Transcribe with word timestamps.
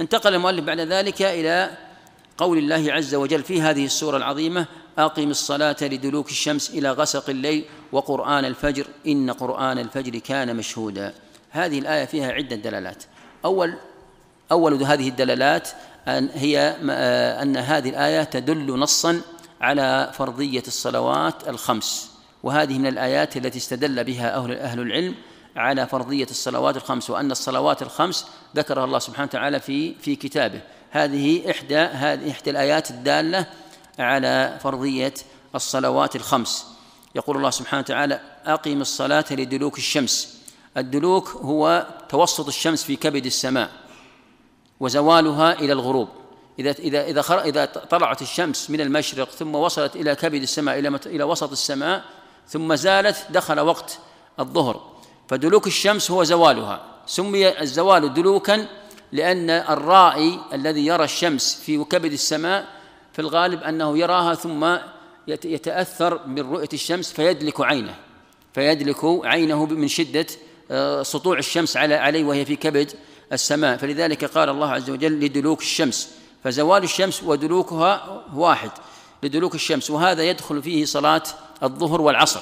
انتقل 0.00 0.34
المؤلف 0.34 0.64
بعد 0.64 0.80
ذلك 0.80 1.22
إلى 1.22 1.70
قول 2.38 2.58
الله 2.58 2.92
عز 2.92 3.14
وجل 3.14 3.42
في 3.42 3.62
هذه 3.62 3.84
السورة 3.84 4.16
العظيمة 4.16 4.66
أقم 4.98 5.30
الصلاة 5.30 5.76
لدلوك 5.82 6.30
الشمس 6.30 6.70
إلى 6.70 6.90
غسق 6.90 7.30
الليل 7.30 7.64
وقرآن 7.92 8.44
الفجر 8.44 8.86
إن 9.06 9.30
قرآن 9.30 9.78
الفجر 9.78 10.18
كان 10.18 10.56
مشهودا. 10.56 11.14
هذه 11.50 11.78
الآية 11.78 12.04
فيها 12.04 12.32
عدة 12.32 12.56
دلالات. 12.56 13.04
أول 13.44 13.74
أول 14.52 14.82
هذه 14.82 15.08
الدلالات 15.08 15.68
أن 16.08 16.28
هي 16.34 16.76
أن 17.42 17.56
هذه 17.56 17.88
الآية 17.88 18.22
تدل 18.22 18.78
نصا 18.78 19.20
على 19.60 20.10
فرضية 20.14 20.62
الصلوات 20.66 21.48
الخمس 21.48 22.10
وهذه 22.42 22.78
من 22.78 22.86
الآيات 22.86 23.36
التي 23.36 23.58
استدل 23.58 24.04
بها 24.04 24.36
أهل 24.36 24.52
أهل 24.52 24.80
العلم 24.80 25.14
على 25.56 25.86
فرضية 25.86 26.26
الصلوات 26.30 26.76
الخمس 26.76 27.10
وأن 27.10 27.30
الصلوات 27.30 27.82
الخمس 27.82 28.26
ذكرها 28.56 28.84
الله 28.84 28.98
سبحانه 28.98 29.28
وتعالى 29.28 29.60
في 29.60 29.94
في 29.94 30.16
كتابه. 30.16 30.60
هذه 30.90 31.50
إحدى 31.50 31.78
هذه 31.78 32.30
إحدى 32.30 32.50
الآيات 32.50 32.90
الدالة 32.90 33.46
على 33.98 34.58
فرضية 34.62 35.14
الصلوات 35.54 36.16
الخمس. 36.16 36.66
يقول 37.14 37.36
الله 37.36 37.50
سبحانه 37.50 37.80
وتعالى 37.80 38.20
أقم 38.46 38.80
الصلاة 38.80 39.24
لدلوك 39.30 39.78
الشمس. 39.78 40.38
الدلوك 40.76 41.28
هو 41.28 41.86
توسط 42.08 42.46
الشمس 42.46 42.84
في 42.84 42.96
كبد 42.96 43.26
السماء 43.26 43.70
وزوالها 44.80 45.52
إلى 45.52 45.72
الغروب. 45.72 46.08
إذا 46.58 46.70
إذا 46.70 47.04
إذا 47.04 47.42
إذا 47.44 47.64
طلعت 47.64 48.22
الشمس 48.22 48.70
من 48.70 48.80
المشرق 48.80 49.30
ثم 49.30 49.54
وصلت 49.54 49.96
إلى 49.96 50.14
كبد 50.14 50.42
السماء 50.42 50.78
إلى 50.78 51.00
إلى 51.06 51.24
وسط 51.24 51.50
السماء 51.50 52.04
ثم 52.48 52.74
زالت 52.74 53.26
دخل 53.30 53.60
وقت 53.60 53.98
الظهر. 54.40 54.95
فدلوك 55.28 55.66
الشمس 55.66 56.10
هو 56.10 56.24
زوالها. 56.24 56.80
سمي 57.06 57.60
الزوال 57.60 58.14
دلوكا 58.14 58.66
لأن 59.12 59.50
الرائي 59.50 60.40
الذي 60.52 60.86
يرى 60.86 61.04
الشمس 61.04 61.62
في 61.66 61.84
كبد 61.84 62.12
السماء 62.12 62.66
في 63.12 63.18
الغالب 63.18 63.62
أنه 63.62 63.98
يراها 63.98 64.34
ثم 64.34 64.76
يتأثر 65.28 66.26
من 66.26 66.52
رؤية 66.52 66.68
الشمس 66.72 67.12
فيدلك 67.12 67.60
عينه. 67.60 67.94
فيدلك 68.54 69.04
عينه 69.04 69.66
من 69.66 69.88
شدة 69.88 70.26
آه، 70.70 71.02
سطوع 71.02 71.38
الشمس 71.38 71.76
على 71.76 71.94
عليه 71.94 72.24
وهي 72.24 72.44
في 72.44 72.56
كبد 72.56 72.92
السماء. 73.32 73.76
فلذلك 73.76 74.24
قال 74.24 74.48
الله 74.48 74.70
عز 74.70 74.90
وجل 74.90 75.20
لدلوك 75.20 75.60
الشمس. 75.60 76.10
فزوال 76.44 76.82
الشمس 76.82 77.22
ودلوكها 77.22 78.24
واحد. 78.34 78.70
لدلوك 79.22 79.54
الشمس. 79.54 79.90
وهذا 79.90 80.22
يدخل 80.22 80.62
فيه 80.62 80.84
صلاة 80.84 81.22
الظهر 81.62 82.00
والعصر. 82.00 82.40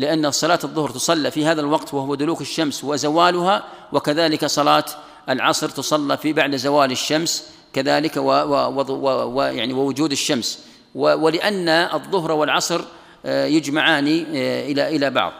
لأن 0.00 0.30
صلاة 0.30 0.58
الظهر 0.64 0.90
تصلى 0.90 1.30
في 1.30 1.46
هذا 1.46 1.60
الوقت 1.60 1.94
وهو 1.94 2.14
دلوك 2.14 2.40
الشمس 2.40 2.84
وزوالها 2.84 3.64
وكذلك 3.92 4.46
صلاة 4.46 4.84
العصر 5.28 5.68
تصلى 5.68 6.16
في 6.16 6.32
بعد 6.32 6.56
زوال 6.56 6.92
الشمس 6.92 7.44
كذلك 7.72 8.16
ويعني 8.16 9.72
ووجود 9.72 10.12
الشمس. 10.12 10.64
ولأن 10.94 11.68
الظهر 11.68 12.32
والعصر 12.32 12.80
آه، 13.26 13.46
يجمعان 13.46 14.26
آه، 14.34 14.70
إلى 14.70 14.96
إلى 14.96 15.10
بعض. 15.10 15.32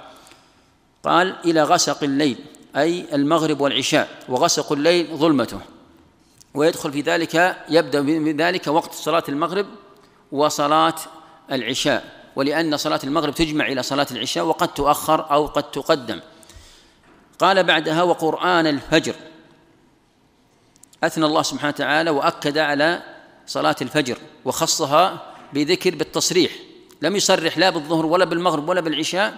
قال 1.05 1.37
إلى 1.45 1.63
غسق 1.63 2.05
الليل 2.05 2.39
أي 2.77 3.05
المغرب 3.13 3.61
والعشاء. 3.61 4.09
وغسق 4.29 4.73
الليل 4.73 5.07
ظلمته. 5.17 5.61
ويدخل 6.55 6.93
في 6.93 7.01
ذلك 7.01 7.57
يبدأ 7.69 8.01
بذلك 8.01 8.67
وقت 8.67 8.95
صلاة 8.95 9.25
المغرب 9.29 9.67
وصلاة 10.33 10.95
العشاء. 11.53 12.20
ولأن 12.37 12.77
صلاة 12.77 13.01
المغرب 13.05 13.35
تجمع 13.35 13.67
إلى 13.67 13.83
صلاة 13.83 14.07
العشاء 14.11 14.45
وقد 14.45 14.69
تؤخر 14.69 15.33
أو 15.33 15.47
قد 15.47 15.71
تقدم. 15.71 16.21
قال 17.39 17.65
بعدها 17.65 18.03
وقرآن 18.03 18.67
الفجر. 18.67 19.15
أثنى 21.05 21.27
الله 21.27 21.43
سبحانه 21.43 21.69
وتعالى 21.69 22.11
وأكد 22.11 22.59
على 22.59 23.03
صلاة 23.47 23.77
الفجر 23.83 24.19
وخصها 24.45 25.23
بذكر 25.53 25.95
بالتصريح. 25.95 26.53
لم 27.03 27.17
يصرح 27.17 27.59
لا 27.59 27.71
بالظهر 27.71 28.07
ولا 28.07 28.25
بالمغرب 28.25 28.69
ولا 28.69 28.81
بالعشاء 28.81 29.35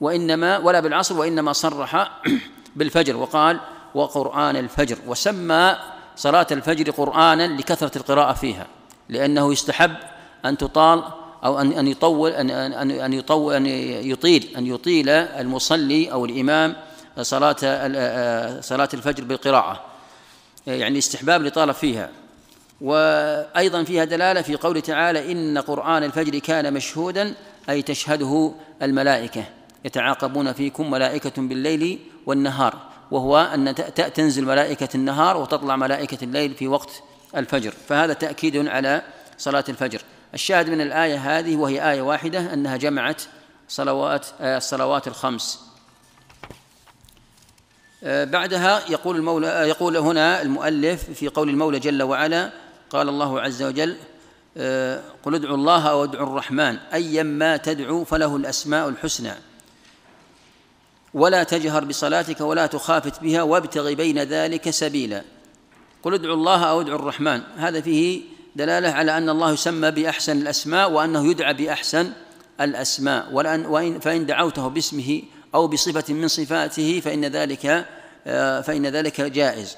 وإنما 0.00 0.58
ولا 0.58 0.80
بالعصر 0.80 1.18
وإنما 1.18 1.52
صرح 1.52 2.20
بالفجر. 2.76 3.16
وقال 3.16 3.60
وقرآن 3.94 4.56
الفجر. 4.56 4.98
وسمى 5.06 5.76
صلاة 6.16 6.46
الفجر 6.50 6.90
قرآنا 6.90 7.46
لكثرة 7.46 7.98
القراءة 7.98 8.32
فيها 8.32 8.66
لأنه 9.08 9.52
يستحب 9.52 9.96
أن 10.44 10.58
تطال 10.58 11.04
أو 11.44 11.60
أن 11.60 11.72
أن 11.72 11.88
يطول 11.88 12.30
أن 12.30 12.50
أن 12.50 12.90
أن 12.90 13.12
يطول 13.12 13.54
أن 13.54 13.66
يطيل 14.06 14.48
أن 14.56 14.66
يطيل 14.66 15.08
المصلي 15.08 16.12
أو 16.12 16.24
الإمام 16.24 16.76
صلاة 17.20 17.56
صلاة 18.60 18.88
الفجر 18.94 19.24
بالقراءة. 19.24 19.80
يعني 20.66 20.98
استحباب 20.98 21.42
لطالب 21.42 21.72
فيها. 21.72 22.10
وأيضا 22.80 23.84
فيها 23.84 24.04
دلالة 24.04 24.42
في 24.42 24.56
قوله 24.56 24.80
تعالى 24.80 25.32
إن 25.32 25.58
قرآن 25.58 26.04
الفجر 26.04 26.38
كان 26.38 26.72
مشهودا 26.72 27.34
أي 27.70 27.82
تشهده 27.82 28.52
الملائكة. 28.82 29.44
يتعاقبون 29.84 30.52
فيكم 30.52 30.90
ملائكة 30.90 31.42
بالليل 31.42 31.98
والنهار. 32.26 32.76
وهو 33.10 33.38
أن 33.38 33.74
تنزل 34.14 34.44
ملائكة 34.44 34.88
النهار 34.94 35.36
وتطلع 35.36 35.76
ملائكة 35.76 36.24
الليل 36.24 36.54
في 36.54 36.68
وقت 36.68 37.02
الفجر. 37.36 37.72
فهذا 37.88 38.12
تأكيد 38.12 38.68
على 38.68 39.02
صلاة 39.38 39.64
الفجر. 39.68 40.00
الشاهد 40.34 40.70
من 40.70 40.80
الآية 40.80 41.38
هذه 41.38 41.56
وهي 41.56 41.90
آية 41.90 42.02
واحدة 42.02 42.54
أنها 42.54 42.76
جمعت 42.76 43.22
صلوات 43.68 44.26
آه، 44.40 44.56
الصلوات 44.56 45.08
الخمس. 45.08 45.60
آه، 48.04 48.24
بعدها 48.24 48.90
يقول 48.90 49.16
المولى 49.16 49.46
آه، 49.46 49.64
يقول 49.64 49.96
هنا 49.96 50.42
المؤلف 50.42 51.10
في 51.10 51.28
قول 51.28 51.48
المولى 51.48 51.78
جل 51.78 52.02
وعلا 52.02 52.52
قال 52.90 53.08
الله 53.08 53.40
عز 53.40 53.62
وجل 53.62 53.96
قل 55.22 55.34
ادعوا 55.34 55.56
الله 55.56 55.90
أو 55.90 56.04
ادعوا 56.04 56.26
الرحمن 56.26 56.76
ايا 56.92 57.22
ما 57.22 57.56
تدعو 57.56 58.04
فله 58.04 58.36
الأسماء 58.36 58.88
الحسنى. 58.88 59.32
ولا 61.14 61.42
تجهر 61.42 61.84
بصلاتك 61.84 62.40
ولا 62.40 62.66
تخافت 62.66 63.22
بها 63.22 63.42
وابتغ 63.42 63.92
بين 63.92 64.18
ذلك 64.18 64.70
سبيلا. 64.70 65.24
قل 66.02 66.14
ادعوا 66.14 66.34
الله 66.34 66.64
أو 66.64 66.80
ادعوا 66.80 66.98
الرحمن. 66.98 67.42
هذا 67.56 67.80
فيه 67.80 68.22
دلالة 68.56 68.88
على 68.88 69.16
أن 69.16 69.28
الله 69.28 69.52
يسمى 69.52 69.90
بأحسن 69.90 70.38
الأسماء 70.38 70.90
وأنه 70.90 71.30
يدعى 71.30 71.54
بأحسن 71.54 72.12
الأسماء. 72.60 73.28
ولأن 73.32 73.66
وإن 73.66 74.00
فإن 74.00 74.26
دعوته 74.26 74.68
باسمه 74.68 75.22
أو 75.54 75.68
بصفة 75.68 76.14
من 76.14 76.28
صفاته 76.28 77.00
فإن 77.04 77.24
ذلك 77.24 77.86
آه، 78.26 78.60
فإن 78.60 78.86
ذلك 78.86 79.20
جائز. 79.20 79.76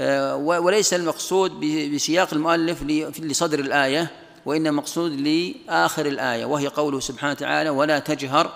آه، 0.00 0.36
وليس 0.36 0.94
المقصود 0.94 1.60
بسياق 1.94 2.34
المؤلف 2.34 2.82
لصدر 3.18 3.58
الآية 3.58 4.10
وإنما 4.46 4.68
المقصود 4.68 5.12
لآخر 5.12 6.06
الآية 6.06 6.44
وهي 6.44 6.66
قوله 6.66 7.00
سبحانه 7.00 7.32
وتعالى 7.32 7.70
ولا 7.70 7.98
تجهر 7.98 8.52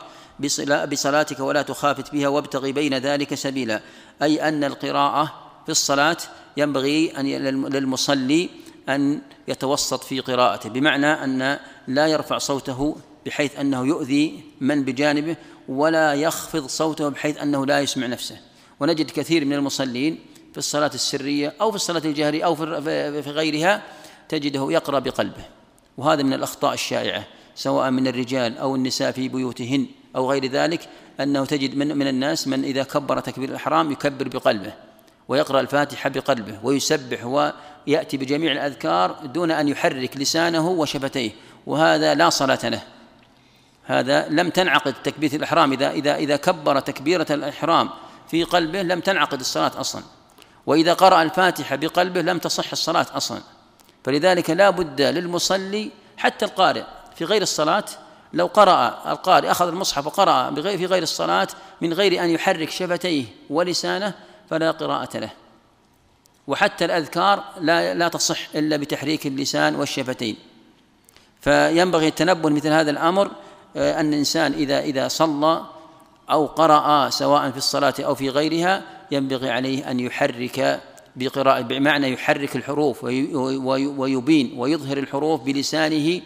بصلاتك 0.90 1.40
ولا 1.40 1.62
تخافت 1.62 2.12
بها 2.12 2.28
وابتغي 2.28 2.72
بين 2.72 2.94
ذلك 2.94 3.34
سبيلا. 3.34 3.80
أي 4.22 4.48
أن 4.48 4.64
القراءة 4.64 5.32
في 5.64 5.72
الصلاة 5.72 6.16
ينبغي 6.56 7.12
أن 7.18 7.26
للمصلي 7.68 8.50
أن 8.88 9.20
يتوسط 9.48 10.04
في 10.04 10.20
قراءته 10.20 10.68
بمعنى 10.68 11.06
أن 11.06 11.58
لا 11.88 12.06
يرفع 12.06 12.38
صوته 12.38 12.96
بحيث 13.26 13.58
أنه 13.58 13.86
يؤذي 13.86 14.42
من 14.60 14.84
بجانبه 14.84 15.36
ولا 15.68 16.14
يخفض 16.14 16.66
صوته 16.66 17.08
بحيث 17.08 17.38
أنه 17.38 17.66
لا 17.66 17.80
يسمع 17.80 18.06
نفسه. 18.06 18.38
ونجد 18.80 19.10
كثير 19.10 19.44
من 19.44 19.52
المصلين 19.52 20.18
في 20.52 20.58
الصلاة 20.58 20.90
السرية 20.94 21.54
أو 21.60 21.70
في 21.70 21.76
الصلاة 21.76 22.02
الجهرية 22.04 22.44
أو 22.44 22.54
في 22.54 23.30
غيرها 23.30 23.82
تجده 24.28 24.66
يقرأ 24.70 24.98
بقلبه. 24.98 25.44
وهذا 25.96 26.22
من 26.22 26.32
الأخطاء 26.32 26.74
الشائعة 26.74 27.24
سواء 27.54 27.90
من 27.90 28.06
الرجال 28.06 28.58
أو 28.58 28.74
النساء 28.74 29.12
في 29.12 29.28
بيوتهن 29.28 29.86
أو 30.16 30.30
غير 30.30 30.46
ذلك 30.46 30.88
أنه 31.20 31.44
تجد 31.44 31.76
من, 31.76 31.96
من 31.96 32.08
الناس 32.08 32.48
من 32.48 32.64
إذا 32.64 32.82
كبر 32.82 33.20
تكبير 33.20 33.48
الإحرام 33.48 33.92
يكبر 33.92 34.28
بقلبه. 34.28 34.85
ويقرأ 35.28 35.60
الفاتحة 35.60 36.10
بقلبه 36.10 36.58
ويسبح 36.62 37.24
ويأتي 37.24 38.16
بجميع 38.16 38.52
الأذكار 38.52 39.12
دون 39.24 39.50
أن 39.50 39.68
يحرك 39.68 40.16
لسانه 40.16 40.68
وشفتيه 40.68 41.30
وهذا 41.66 42.14
لا 42.14 42.30
صلاة 42.30 42.68
له. 42.68 42.82
هذا 43.84 44.28
لم 44.28 44.50
تنعقد 44.50 44.94
تكبيرة 45.04 45.34
الإحرام. 45.34 45.72
إذا 45.72 45.90
إذا 45.90 46.16
إذا 46.16 46.36
كبر 46.36 46.80
تكبيرة 46.80 47.26
الإحرام 47.30 47.90
في 48.30 48.44
قلبه 48.44 48.82
لم 48.82 49.00
تنعقد 49.00 49.40
الصلاة 49.40 49.80
أصلا. 49.80 50.02
وإذا 50.66 50.92
قرأ 50.92 51.22
الفاتحة 51.22 51.76
بقلبه 51.76 52.22
لم 52.22 52.38
تصح 52.38 52.70
الصلاة 52.72 53.06
أصلا. 53.12 53.40
فلذلك 54.04 54.50
لا 54.50 54.70
بد 54.70 55.00
للمصلي 55.00 55.90
حتى 56.16 56.44
القارئ 56.44 56.82
في 57.16 57.24
غير 57.24 57.42
الصلاة 57.42 57.84
لو 58.32 58.46
قرأ 58.46 59.12
القارئ 59.12 59.50
أخذ 59.50 59.68
المصحف 59.68 60.06
وقرأ 60.06 60.54
في 60.54 60.86
غير 60.86 61.02
الصلاة 61.02 61.48
من 61.80 61.92
غير 61.92 62.24
أن 62.24 62.30
يحرك 62.30 62.70
شفتيه 62.70 63.24
ولسانه 63.50 64.14
فلا 64.50 64.70
قراءة 64.70 65.18
له. 65.18 65.30
وحتى 66.46 66.84
الأذكار 66.84 67.44
لا 67.60 67.94
لا 67.94 68.08
تصح 68.08 68.38
إلا 68.54 68.76
بتحريك 68.76 69.26
اللسان 69.26 69.74
والشفتين. 69.74 70.36
فينبغي 71.40 72.08
التنبه 72.08 72.50
مثل 72.50 72.68
هذا 72.68 72.90
الأمر 72.90 73.30
آه، 73.76 74.00
أن 74.00 74.12
الإنسان 74.12 74.52
إذا 74.52 74.80
إذا 74.80 75.08
صلى 75.08 75.62
أو 76.30 76.46
قرأ 76.46 77.10
سواء 77.10 77.50
في 77.50 77.56
الصلاة 77.56 77.94
أو 78.00 78.14
في 78.14 78.30
غيرها 78.30 78.82
ينبغي 79.10 79.50
عليه 79.50 79.90
أن 79.90 80.00
يحرك 80.00 80.80
بقراءة 81.16 81.60
بمعنى 81.60 82.12
يحرك 82.12 82.56
الحروف 82.56 83.04
ويبين 83.04 84.54
ويظهر 84.56 84.98
الحروف 84.98 85.40
بلسانه 85.40 86.20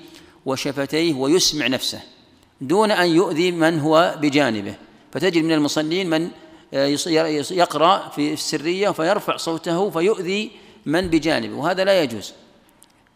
وشفتيه 0.46 1.14
ويسمع 1.14 1.66
نفسه 1.66 2.00
دون 2.60 2.90
أن 2.90 3.08
يؤذي 3.08 3.52
من 3.52 3.80
هو 3.80 4.14
بجانبه. 4.20 4.74
فتجد 5.12 5.44
من 5.44 5.52
المصلين 5.52 6.10
من 6.10 6.30
يقرأ 6.72 8.08
في 8.08 8.32
السرية 8.32 8.90
فيرفع 8.90 9.36
صوته 9.36 9.90
فيؤذي 9.90 10.50
من 10.86 11.08
بجانبه. 11.08 11.54
وهذا 11.54 11.84
لا 11.84 12.02
يجوز. 12.02 12.32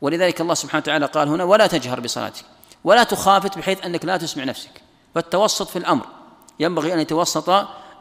ولذلك 0.01 0.41
الله 0.41 0.55
سبحانه 0.55 0.83
وتعالى 0.83 1.07
قال 1.07 1.29
هنا 1.29 1.45
ولا 1.45 1.67
تجهر 1.67 2.01
بصلاتك. 2.01 2.45
ولا 2.85 3.05
تخافت 3.05 3.59
بحيث 3.59 3.85
أنك 3.85 4.05
لا 4.05 4.17
تسمع 4.17 4.45
نفسك. 4.45 4.83
فالتوسط 5.15 5.69
في 5.69 5.79
الأمر. 5.79 6.07
ينبغي 6.61 6.95
أن 6.95 7.01
يتوسط 7.01 7.51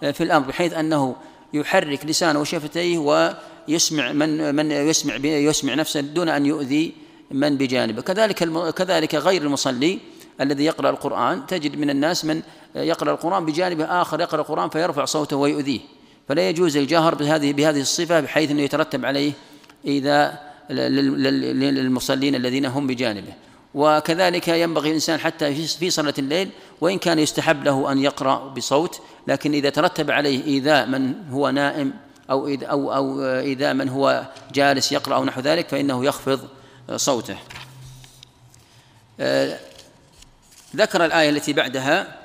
في 0.02 0.22
الأمر 0.22 0.48
بحيث 0.48 0.74
أنه 0.74 1.16
يحرك 1.54 2.06
لسانه 2.06 2.40
وشفتيه 2.40 2.98
ويسمع 2.98 4.12
من 4.12 4.56
من 4.56 4.72
يسمع 4.72 5.16
يسمع 5.26 5.74
نفسه 5.74 6.02
دون 6.02 6.30
أن 6.30 6.46
يؤذي 6.46 6.94
من 7.32 7.58
بجانبه. 7.58 8.02
كذلك 8.02 8.36
كذلك 8.74 9.16
غير 9.16 9.42
المصلي 9.42 10.00
الذي 10.42 10.66
يقرأ 10.66 10.90
القرآن 10.90 11.46
تجد 11.46 11.78
من 11.78 11.90
الناس 11.90 12.26
من 12.26 12.42
يقرأ 12.76 13.12
القرآن 13.12 13.46
بجانبه 13.46 13.86
آخر 13.86 14.22
يقرأ 14.22 14.42
القرآن 14.42 14.70
فيرفع 14.70 15.06
صوته 15.06 15.38
ويؤذيه. 15.38 15.80
فلا 16.28 16.50
يجوز 16.50 16.78
الجهر 16.78 17.16
بهذه 17.16 17.54
بهذه 17.54 17.82
الصفة 17.82 18.20
بحيث 18.20 18.52
أنه 18.52 18.62
يترتب 18.62 19.06
عليه 19.06 19.32
إذا 19.86 20.40
للمصلين 20.70 22.36
الذين 22.36 22.66
هم 22.66 22.88
بجانبه. 22.88 23.34
وكذلك 23.74 24.48
ينبغي 24.48 24.90
الإنسان 24.90 25.20
حتى 25.20 25.56
في 25.56 25.90
صلاة 25.90 26.14
الليل 26.20 26.50
وإن 26.82 26.98
كان 26.98 27.20
يستحب 27.20 27.64
له 27.64 27.92
أن 27.92 28.00
يقرأ 28.00 28.50
بصوت 28.50 29.02
لكن 29.28 29.54
إذا 29.54 29.70
ترتب 29.70 30.12
عليه 30.12 30.46
إيذاء 30.46 30.88
من 30.88 31.14
هو 31.32 31.50
نائم 31.50 31.94
أو 32.30 32.48
إذا 32.48 32.68
أو 32.68 32.94
أو 32.94 33.24
إيذاء 33.24 33.74
من 33.74 33.90
هو 33.90 34.26
جالس 34.54 34.92
يقرأ 34.92 35.16
أو 35.16 35.26
نحو 35.26 35.42
ذلك 35.42 35.68
فإنه 35.68 36.06
يخفض 36.06 36.40
صوته. 36.96 37.38
آه، 39.20 39.60
ذكر 40.76 41.06
الآية 41.06 41.30
التي 41.30 41.54
بعدها 41.54 42.24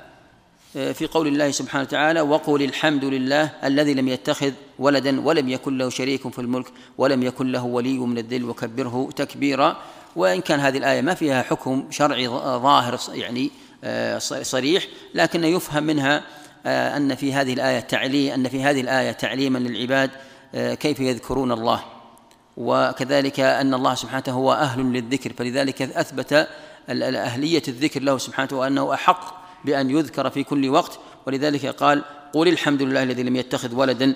آه، 0.77 0.91
في 0.91 1.07
قول 1.07 1.27
الله 1.27 1.51
سبحانه 1.51 1.83
وتعالى 1.83 2.21
وقل 2.21 2.63
الحمد 2.63 3.05
لله 3.05 3.51
الذي 3.63 3.93
لم 3.93 4.07
يتخذ 4.07 4.51
ولدا 4.79 5.21
ولم 5.21 5.49
يكن 5.49 5.77
له 5.77 5.89
شريك 5.89 6.27
في 6.27 6.39
الملك 6.39 6.65
ولم 6.97 7.23
يكن 7.23 7.51
له 7.51 7.63
ولي 7.63 7.97
من 7.97 8.17
الذل 8.17 8.43
وكبره 8.43 9.09
تكبيرا 9.15 9.77
وإن 10.15 10.41
كان 10.41 10.59
هذه 10.59 10.77
الآية 10.77 11.01
ما 11.01 11.13
فيها 11.13 11.41
حكم 11.41 11.87
شرعي 11.89 12.27
ظاهر 12.27 12.99
يعني 13.13 13.51
آه، 13.83 14.17
صريح 14.41 14.87
لكن 15.13 15.43
يفهم 15.43 15.83
منها 15.83 16.23
آه، 16.65 16.97
أن 16.97 17.15
في 17.15 17.33
هذه 17.33 17.53
الآية 17.53 17.79
تعليم 17.79 18.33
أن 18.33 18.49
في 18.49 18.63
هذه 18.63 18.81
الآية 18.81 19.11
تعليما 19.11 19.57
للعباد 19.57 20.11
كيف 20.53 20.99
يذكرون 20.99 21.51
الله. 21.51 21.83
وكذلك 22.57 23.39
أن 23.39 23.73
الله 23.73 23.95
سبحانه 23.95 24.23
هو 24.27 24.53
أهل 24.53 24.81
للذكر 24.81 25.33
فلذلك 25.37 25.81
أثبت 25.81 26.47
أهلية 26.89 27.63
الذكر 27.67 28.01
له 28.01 28.17
سبحانه 28.17 28.59
وأنه 28.59 28.93
أحق 28.93 29.39
بأن 29.65 29.89
يذكر 29.89 30.29
في 30.29 30.43
كل 30.43 30.69
وقت. 30.69 30.99
ولذلك 31.27 31.65
قال 31.65 32.03
قل 32.33 32.47
الحمد 32.47 32.81
لله 32.81 33.03
الذي 33.03 33.23
لم 33.23 33.35
يتخذ 33.35 33.75
ولدا 33.75 34.15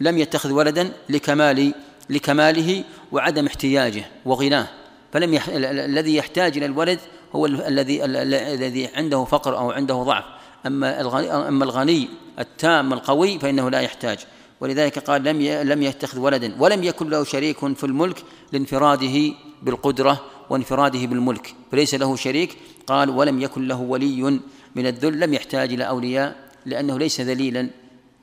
لم 0.00 0.18
يتخذ 0.18 0.52
ولدا 0.52 0.92
لكمال 1.08 1.74
لكماله 2.10 2.84
وعدم 3.12 3.46
احتياجه 3.46 4.04
وغناه. 4.24 4.68
فلم 5.12 5.34
يح... 5.34 5.48
الذي 5.48 6.16
يحتاج 6.16 6.56
إلى 6.56 6.66
الولد 6.66 7.00
هو 7.34 7.46
الذي 7.46 8.04
الذي 8.04 8.88
عنده 8.94 9.24
فقر 9.24 9.58
أو 9.58 9.70
عنده 9.70 9.94
ضعف. 9.94 10.24
أما 10.66 11.00
الغني 11.00 11.32
أما 11.32 11.64
الغني 11.64 12.08
التام 12.38 12.92
القوي 12.92 13.38
فإنه 13.38 13.70
لا 13.70 13.80
يحتاج. 13.80 14.18
ولذلك 14.60 14.98
قال 14.98 15.24
لم 15.24 15.42
لم 15.42 15.82
يتخذ 15.82 16.18
ولدا. 16.18 16.54
ولم 16.58 16.84
يكن 16.84 17.08
له 17.08 17.24
شريك 17.24 17.74
في 17.74 17.84
الملك 17.84 18.22
لانفراده 18.52 19.34
بالقدرة 19.62 20.24
وانفراده 20.50 21.06
بالملك 21.06 21.54
فليس 21.72 21.94
له 21.94 22.16
شريك؟ 22.16 22.56
قال 22.86 23.10
ولم 23.10 23.40
يكن 23.40 23.68
له 23.68 23.80
ولي 23.80 24.40
من 24.74 24.86
الذل 24.86 25.20
لم 25.20 25.34
يحتاج 25.34 25.72
إلى 25.72 25.88
أولياء 25.88 26.36
لأنه 26.66 26.98
ليس 26.98 27.20
ذليلا 27.20 27.68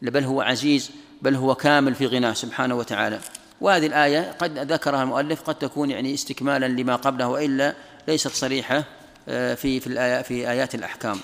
بل 0.01 0.23
هو 0.23 0.41
عزيز 0.41 0.91
بل 1.21 1.35
هو 1.35 1.55
كامل 1.55 1.95
في 1.95 2.07
غناه 2.07 2.33
سبحانه 2.33 2.75
وتعالى. 2.75 3.19
وهذه 3.61 3.85
الآية 3.85 4.31
قد 4.39 4.71
ذكرها 4.71 5.03
المؤلف 5.03 5.41
قد 5.41 5.55
تكون 5.55 5.89
يعني 5.89 6.13
استكمالا 6.13 6.65
لما 6.65 6.95
قبله 6.95 7.27
وإلا 7.27 7.75
ليست 8.07 8.31
صريحة 8.31 8.83
آه، 9.29 9.55
في 9.55 9.79
في 9.79 9.87
الآيات 9.87 10.25
في 10.25 10.49
آيات 10.49 10.75
الأحكام. 10.75 11.17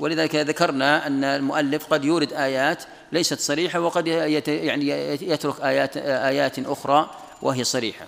ولذلك 0.00 0.36
ذكرنا 0.36 1.06
أن 1.06 1.24
المؤلف 1.24 1.86
قد 1.86 2.04
يورد 2.04 2.32
آيات 2.32 2.84
ليست 3.12 3.40
صريحة 3.40 3.80
وقد 3.80 4.06
يعني 4.06 4.88
يترك 5.22 5.60
آيات 5.60 5.96
آيات 5.96 6.58
أخرى 6.58 7.10
وهي 7.42 7.64
صريحة. 7.64 8.06